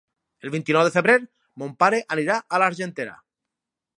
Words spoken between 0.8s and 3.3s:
de febrer mon pare anirà a l'Argentera.